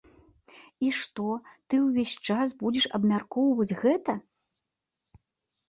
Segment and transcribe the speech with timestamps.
[0.87, 1.27] І што
[1.67, 4.19] ты ўвесь час будзеш абмяркоўваць гэта?